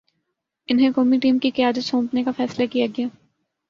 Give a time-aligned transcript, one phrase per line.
[0.69, 3.07] انہیں قومی ٹیم کی قیادت سونپنے کا فیصلہ کیا گیا۔